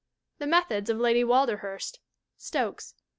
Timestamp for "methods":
0.47-0.89